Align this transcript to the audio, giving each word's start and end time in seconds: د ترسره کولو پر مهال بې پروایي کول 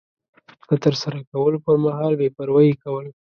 د 0.67 0.71
ترسره 0.83 1.19
کولو 1.31 1.57
پر 1.65 1.75
مهال 1.85 2.13
بې 2.19 2.27
پروایي 2.37 2.73
کول 2.83 3.05